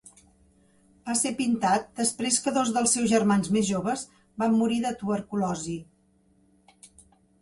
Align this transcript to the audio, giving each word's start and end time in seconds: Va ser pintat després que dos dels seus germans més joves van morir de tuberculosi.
Va 1.09 1.13
ser 1.19 1.31
pintat 1.41 1.85
després 1.99 2.39
que 2.45 2.53
dos 2.57 2.71
dels 2.77 2.95
seus 2.97 3.11
germans 3.13 3.51
més 3.57 3.69
joves 3.69 4.07
van 4.45 4.57
morir 4.63 4.81
de 4.87 4.97
tuberculosi. 5.03 5.81